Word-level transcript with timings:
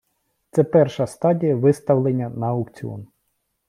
Це 0.51 0.63
перша 0.63 1.07
стадія 1.07 1.55
виставлення 1.55 2.29
на 2.29 2.47
аукціон. 2.47 3.07